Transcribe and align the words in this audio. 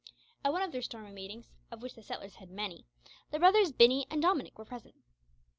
At 0.43 0.51
one 0.51 0.63
of 0.63 0.71
their 0.71 0.81
stormy 0.81 1.11
meetings, 1.11 1.51
of 1.69 1.83
which 1.83 1.93
the 1.93 2.01
settlers 2.01 2.37
had 2.37 2.49
many, 2.49 2.87
the 3.29 3.37
brothers 3.37 3.71
Binney 3.71 4.07
and 4.09 4.19
Dominick 4.19 4.57
were 4.57 4.65
present. 4.65 4.95